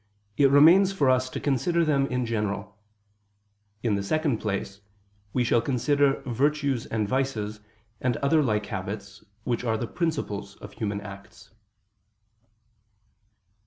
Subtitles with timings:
[0.35, 2.75] it remains for us to consider them in general:
[3.83, 4.81] in the second place
[5.31, 7.59] we shall consider virtues and vices
[8.01, 11.51] and other like habits, which are the principles of human acts.